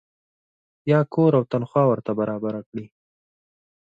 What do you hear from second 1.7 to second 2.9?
ورته برابره کړي.